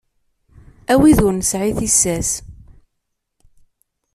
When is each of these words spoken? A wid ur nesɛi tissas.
A 0.91 0.93
wid 0.99 1.19
ur 1.27 1.33
nesɛi 1.35 1.71
tissas. 1.77 2.29